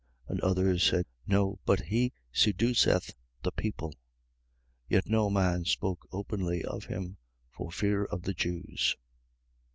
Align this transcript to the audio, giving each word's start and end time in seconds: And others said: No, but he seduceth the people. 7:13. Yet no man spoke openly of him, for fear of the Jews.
And 0.27 0.41
others 0.41 0.81
said: 0.83 1.05
No, 1.27 1.59
but 1.63 1.81
he 1.81 2.11
seduceth 2.33 3.13
the 3.43 3.51
people. 3.51 3.89
7:13. 3.91 3.95
Yet 4.89 5.05
no 5.05 5.29
man 5.29 5.63
spoke 5.63 6.07
openly 6.11 6.63
of 6.65 6.85
him, 6.85 7.17
for 7.51 7.71
fear 7.71 8.05
of 8.05 8.23
the 8.23 8.33
Jews. 8.33 8.97